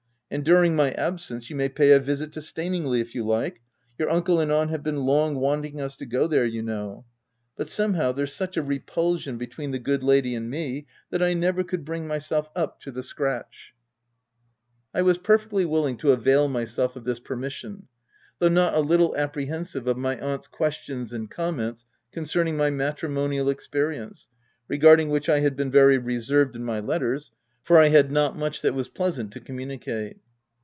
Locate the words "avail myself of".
16.13-17.03